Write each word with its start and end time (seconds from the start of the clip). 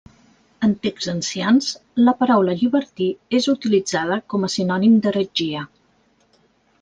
En 0.67 0.71
texts 0.85 1.09
ancians, 1.11 1.67
la 2.07 2.15
paraula 2.21 2.55
llibertí 2.61 3.09
és 3.41 3.49
utilitzada 3.53 4.17
com 4.35 4.47
a 4.47 4.49
sinònim 4.55 4.97
d'heretgia. 5.07 5.63